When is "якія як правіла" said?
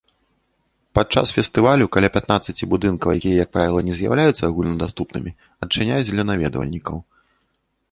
3.21-3.85